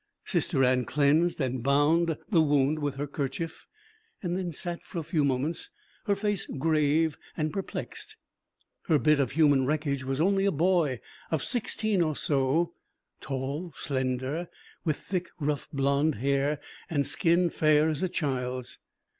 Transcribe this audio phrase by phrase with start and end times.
[0.25, 3.67] Sister Anne cleansed and bound the wound with her kerchief,
[4.23, 5.69] and then sat for a few moments,
[6.07, 8.15] her face grave and perplexed.
[8.87, 12.73] Her bit of human wreckage was only a boy of sixteen or so,
[13.19, 14.49] tall, slender,
[14.83, 16.59] with thick, rough blond hair
[16.89, 18.79] and skin fair as a child's.